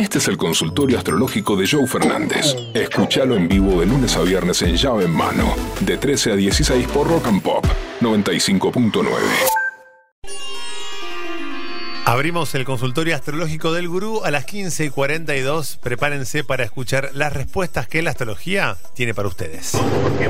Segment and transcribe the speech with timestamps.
[0.00, 2.56] Este es el consultorio astrológico de Joe Fernández.
[2.72, 6.88] Escúchalo en vivo de lunes a viernes en llave en mano, de 13 a 16
[6.88, 7.66] por Rock and Pop
[8.00, 9.04] 95.9.
[12.06, 15.76] Abrimos el consultorio astrológico del gurú a las 15 y 42.
[15.76, 19.74] Prepárense para escuchar las respuestas que la astrología tiene para ustedes.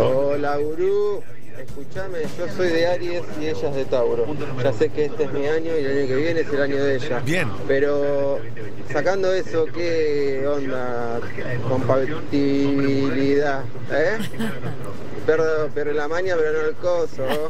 [0.01, 1.23] Hola, gurú.
[1.61, 4.27] Escúchame, yo soy de Aries y ella es de Tauro.
[4.63, 6.77] Ya sé que este es mi año y el año que viene es el año
[6.77, 7.19] de ella.
[7.21, 7.49] Bien.
[7.69, 8.39] Pero
[8.93, 11.21] sacando eso, ¿qué onda?
[11.69, 14.19] Compatibilidad, ¿eh?
[15.27, 17.25] Pierdo, pierdo la maña, pero no el coso.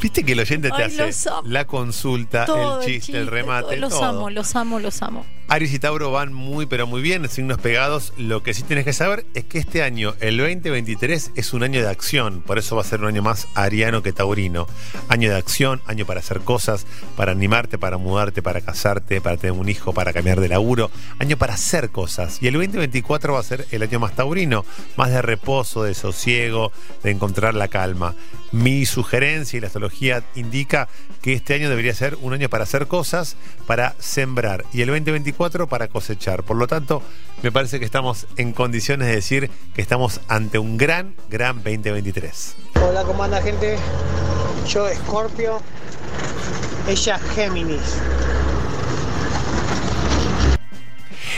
[0.00, 1.42] Viste que el oyente te Ay, los hace amo.
[1.48, 3.76] la consulta, Todo el chiste, el remate, todo.
[3.80, 4.04] Los todo.
[4.04, 5.26] amo, los amo, los amo.
[5.48, 8.12] Aries y Tauro van muy pero muy bien, signos pegados.
[8.16, 11.80] Lo que sí tienes que saber es que este año, el 2023, es un año
[11.80, 12.42] de acción.
[12.42, 14.66] Por eso va a ser un año más ariano que taurino.
[15.08, 16.84] Año de acción, año para hacer cosas,
[17.16, 20.90] para animarte, para mudarte, para casarte, para tener un hijo, para cambiar de laburo.
[21.20, 22.38] Año para hacer cosas.
[22.42, 24.64] Y el 2024 va a ser el año más taurino,
[24.96, 26.72] más de reposo, de sosiego,
[27.04, 28.16] de encontrar la calma.
[28.50, 30.88] Mi sugerencia y la astrología indica
[31.22, 34.64] que este año debería ser un año para hacer cosas, para sembrar.
[34.72, 36.42] Y el 2024 para cosechar.
[36.42, 37.02] Por lo tanto,
[37.42, 42.56] me parece que estamos en condiciones de decir que estamos ante un gran, gran 2023.
[42.82, 43.76] Hola, ¿cómo anda gente?
[44.68, 45.60] Yo Scorpio,
[46.88, 47.98] ella Géminis.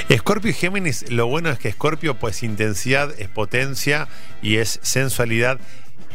[0.09, 4.09] Escorpio y Géminis, lo bueno es que Escorpio pues intensidad es potencia
[4.41, 5.59] y es sensualidad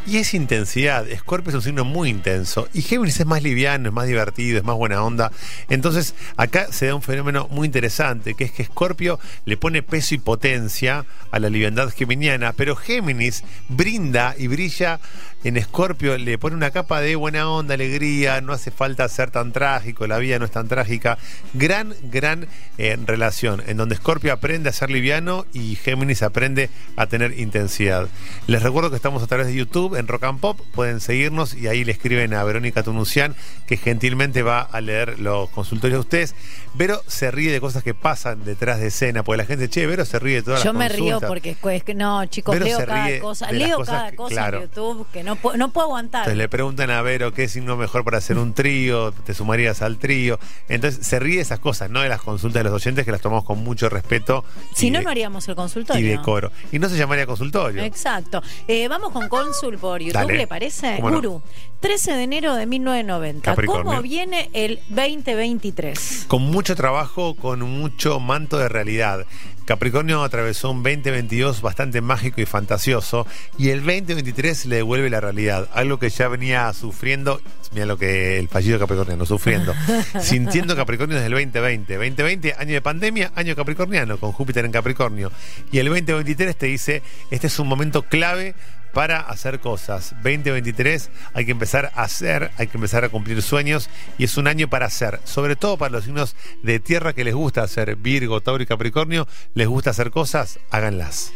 [0.06, 1.08] y es intensidad.
[1.08, 4.64] Escorpio es un signo muy intenso y Géminis es más liviano, es más divertido, es
[4.64, 5.32] más buena onda.
[5.70, 10.16] Entonces acá se da un fenómeno muy interesante que es que Escorpio le pone peso
[10.16, 15.00] y potencia a la liviandad geminiana, pero Géminis brinda y brilla
[15.44, 19.52] en Escorpio, le pone una capa de buena onda, alegría, no hace falta ser tan
[19.52, 21.18] trágico, la vida no es tan trágica.
[21.54, 27.08] Gran, gran eh, relación en donde Escorpio aprende a ser liviano y Géminis aprende a
[27.08, 28.08] tener intensidad.
[28.48, 31.68] Les recuerdo que estamos a través de YouTube en Rock and Pop, pueden seguirnos y
[31.68, 33.36] ahí le escriben a Verónica Tunucian
[33.68, 36.36] que gentilmente va a leer los consultorios de ustedes.
[36.76, 40.06] Vero se ríe de cosas que pasan detrás de escena, porque la gente, che, Vero
[40.06, 41.28] se ríe de todas Yo las me río consultas".
[41.30, 44.58] porque es que no, chicos, Pero leo cada cosa, leo cosas cada que- cosa claro.
[44.58, 46.22] en YouTube que no puedo, no puedo aguantar.
[46.22, 49.98] Entonces le preguntan a Vero qué signo mejor para hacer un trío, te sumarías al
[49.98, 50.40] trío.
[50.70, 53.22] Entonces se ríe de esas cosas, no de las consultas de los oyentes que las
[53.22, 54.44] tomamos con mucho respeto.
[54.76, 56.10] si y no, de- no haríamos el Y consultorio.
[56.18, 56.52] decoro.
[56.72, 57.84] Y no se llamaría consultorio.
[57.84, 58.42] Exacto.
[58.68, 60.38] Eh, vamos con Cónsul por YouTube, Dale.
[60.38, 60.96] ¿le parece?
[60.96, 61.16] ¿Cómo no?
[61.18, 61.42] Guru,
[61.82, 63.52] 13 de enero de 1990.
[63.52, 63.84] Capricornio.
[63.84, 66.28] ¿Cómo viene el 2023?
[66.30, 69.26] Con mucho trabajo, con mucho manto de realidad.
[69.66, 73.28] Capricornio atravesó un 2022 bastante mágico y fantasioso
[73.58, 77.42] y el 2023 le devuelve la realidad, algo que ya venía sufriendo,
[77.74, 79.74] mira lo que el fallido capricorniano, sufriendo,
[80.22, 81.94] sintiendo Capricornio desde el 2020.
[81.94, 85.30] 2020, año de pandemia, año capricorniano, con Júpiter en Capricornio.
[85.74, 87.02] Y el 2023 te dice,
[87.32, 88.56] este es un momento clave
[88.94, 90.14] para hacer cosas.
[90.24, 94.48] 2023 hay que empezar a hacer, hay que empezar a cumplir sueños y es un
[94.48, 98.42] año para hacer, sobre todo para los signos de tierra que les gusta hacer, Virgo,
[98.42, 101.34] Tauro y Capricornio, les gusta hacer cosas, háganlas.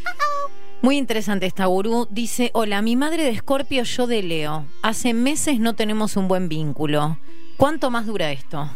[0.82, 2.08] Muy interesante esta gurú.
[2.12, 4.68] Dice, hola, mi madre de Escorpio, yo de Leo.
[4.84, 7.18] Hace meses no tenemos un buen vínculo.
[7.58, 8.70] ¿Cuánto más dura esto?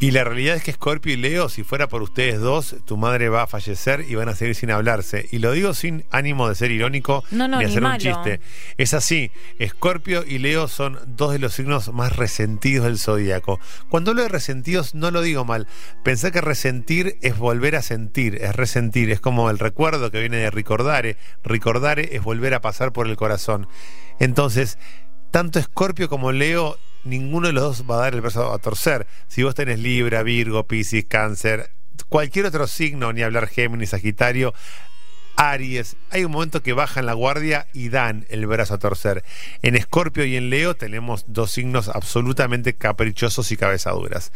[0.00, 3.28] Y la realidad es que Scorpio y Leo, si fuera por ustedes dos, tu madre
[3.28, 5.28] va a fallecer y van a seguir sin hablarse.
[5.30, 8.40] Y lo digo sin ánimo de ser irónico No, no, ni ni hacer un chiste.
[8.76, 9.30] Es así,
[9.64, 13.60] Scorpio y Leo son dos de los signos más resentidos del zodíaco.
[13.88, 15.68] Cuando hablo de resentidos, no lo digo mal.
[16.02, 20.38] Pensé que resentir es volver a sentir, es resentir, es como el recuerdo que viene
[20.38, 21.16] de recordare.
[21.44, 23.68] Recordare es volver a pasar por el corazón.
[24.18, 24.76] Entonces,
[25.30, 29.06] tanto Escorpio como Leo, ninguno de los dos va a dar el brazo a torcer.
[29.28, 31.70] Si vos tenés Libra, Virgo, Piscis, Cáncer,
[32.08, 34.54] cualquier otro signo, ni hablar Géminis, Sagitario,
[35.36, 39.24] Aries, hay un momento que bajan la guardia y dan el brazo a torcer.
[39.62, 44.32] En Escorpio y en Leo tenemos dos signos absolutamente caprichosos y cabezaduras.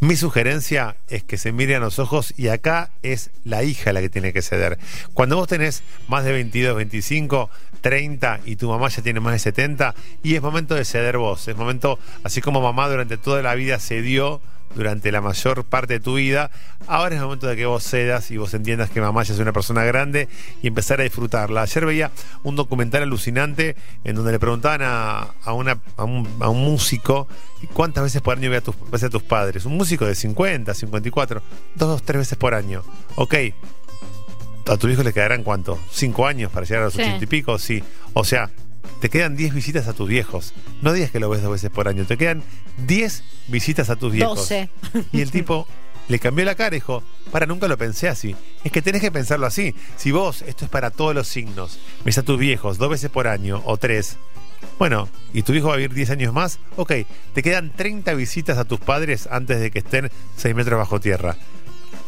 [0.00, 4.00] Mi sugerencia es que se miren a los ojos y acá es la hija la
[4.00, 4.78] que tiene que ceder.
[5.14, 7.50] Cuando vos tenés más de 22, 25,
[7.80, 11.48] 30 y tu mamá ya tiene más de 70 y es momento de ceder vos,
[11.48, 14.40] es momento, así como mamá durante toda la vida cedió
[14.74, 16.50] durante la mayor parte de tu vida,
[16.86, 19.40] ahora es el momento de que vos cedas y vos entiendas que mamá ya es
[19.40, 20.28] una persona grande
[20.62, 21.62] y empezar a disfrutarla.
[21.62, 22.10] Ayer veía
[22.44, 23.74] un documental alucinante
[24.04, 27.26] en donde le preguntaban a, a un, a un músico
[27.72, 29.64] cuántas veces por año ve a tus, a tus padres.
[29.64, 31.42] Un músico de 50, 54,
[31.74, 32.82] dos, tres veces por año.
[33.16, 33.34] Ok,
[34.66, 35.78] a tu hijo le quedarán cuánto?
[35.90, 37.00] ¿Cinco años para llegar a los Sí.
[37.02, 37.58] ochenta y pico?
[37.58, 37.82] Sí.
[38.12, 38.50] O sea,
[39.00, 40.52] te quedan 10 visitas a tus viejos.
[40.82, 42.42] No digas que lo ves dos veces por año, te quedan
[42.86, 44.36] 10 visitas a tus viejos.
[44.38, 44.68] 12.
[45.12, 45.66] Y el tipo
[46.08, 48.34] le cambió la cara y dijo, para, nunca lo pensé así.
[48.64, 49.74] Es que tenés que pensarlo así.
[49.96, 53.28] Si vos, esto es para todos los signos, ves a tus viejos dos veces por
[53.28, 54.16] año o tres,
[54.78, 56.92] bueno, y tu hijo va a vivir 10 años más, ok,
[57.32, 61.36] te quedan 30 visitas a tus padres antes de que estén 6 metros bajo tierra.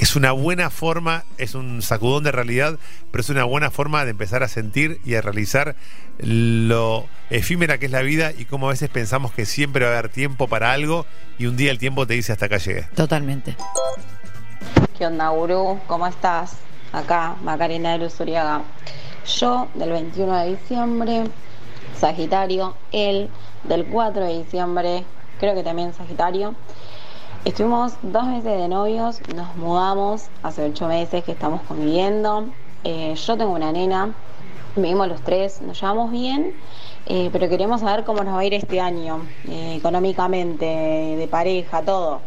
[0.02, 2.76] Es una buena forma, es un sacudón de realidad,
[3.12, 5.76] pero es una buena forma de empezar a sentir y a realizar
[6.19, 9.99] lo efímera que es la vida y cómo a veces pensamos que siempre va a
[9.99, 11.06] haber tiempo para algo
[11.38, 12.88] y un día el tiempo te dice hasta acá llegué.
[12.96, 13.56] Totalmente.
[14.99, 15.78] ¿Qué onda, Gurú?
[15.87, 16.56] ¿Cómo estás?
[16.93, 18.62] Acá, Macarena de Luzuriaga.
[19.38, 21.25] Yo, del 21 de diciembre,
[21.96, 22.75] Sagitario.
[22.90, 23.31] Él,
[23.62, 25.05] del 4 de diciembre,
[25.38, 26.56] creo que también Sagitario.
[27.44, 32.46] Estuvimos dos meses de novios, nos mudamos hace ocho meses que estamos conviviendo.
[32.84, 34.14] Eh, yo tengo una nena,
[34.76, 36.54] vivimos los tres, nos llevamos bien,
[37.06, 41.82] eh, pero queremos saber cómo nos va a ir este año, eh, económicamente, de pareja,
[41.82, 42.20] todo.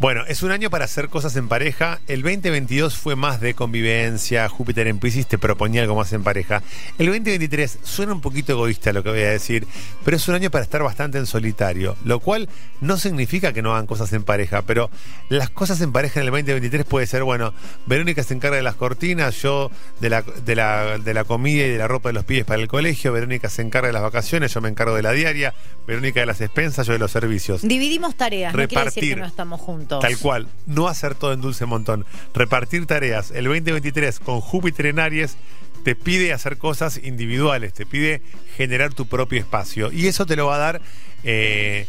[0.00, 2.00] Bueno, es un año para hacer cosas en pareja.
[2.08, 4.48] El 2022 fue más de convivencia.
[4.48, 6.62] Júpiter en Pisces te proponía algo más en pareja.
[6.98, 9.66] El 2023 suena un poquito egoísta lo que voy a decir,
[10.02, 12.48] pero es un año para estar bastante en solitario, lo cual
[12.80, 14.88] no significa que no hagan cosas en pareja, pero
[15.28, 17.52] las cosas en pareja en el 2023 puede ser, bueno,
[17.84, 19.70] Verónica se encarga de las cortinas, yo
[20.00, 22.62] de la, de la, de la comida y de la ropa de los pies para
[22.62, 25.52] el colegio, Verónica se encarga de las vacaciones, yo me encargo de la diaria,
[25.86, 27.60] Verónica de las expensas, yo de los servicios.
[27.60, 29.89] Dividimos tareas, no quiere decir que no estamos juntos.
[29.98, 32.06] Tal cual, no hacer todo en dulce montón.
[32.34, 33.30] Repartir tareas.
[33.30, 35.36] El 2023 con Júpiter en Aries
[35.84, 38.22] te pide hacer cosas individuales, te pide
[38.56, 39.90] generar tu propio espacio.
[39.90, 40.82] Y eso te lo va a dar
[41.24, 41.86] eh,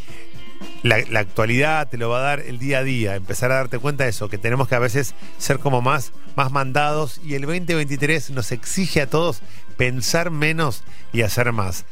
[0.83, 3.15] la, la, actualidad, te lo va a dar el día a día.
[3.15, 6.51] Empezar a darte cuenta de eso, que tenemos que a veces ser como más, más
[6.51, 7.19] mandados.
[7.23, 9.41] Y el 2023 nos exige a todos
[9.77, 10.83] pensar menos
[11.13, 11.85] y hacer más.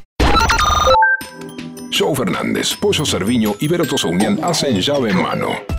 [1.92, 5.79] Joe Fernández, Pollo Cerviño y Vero Unión hacen llave en mano.